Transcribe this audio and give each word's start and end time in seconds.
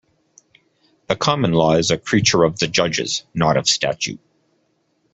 The 1.09 1.15
common 1.15 1.51
law 1.53 1.73
is 1.73 1.91
a 1.91 1.97
creature 1.99 2.43
of 2.43 2.57
the 2.57 2.65
judges, 2.67 3.23
not 3.35 3.55
of 3.55 3.67
statute. 3.69 4.19